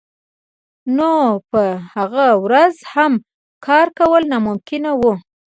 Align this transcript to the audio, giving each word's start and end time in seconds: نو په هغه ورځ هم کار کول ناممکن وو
نو 0.97 1.13
په 1.49 1.61
هغه 1.93 2.25
ورځ 2.45 2.75
هم 2.93 3.13
کار 3.65 3.87
کول 3.99 4.23
ناممکن 4.31 4.83
وو 4.99 5.13